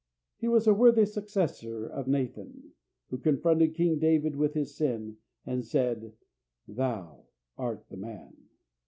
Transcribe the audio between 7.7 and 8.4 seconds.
the man."